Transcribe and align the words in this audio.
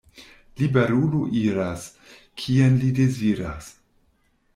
Liberulo 0.59 1.19
iras, 1.41 1.83
kien 2.45 2.73
li 2.85 2.89
deziras. 3.01 3.65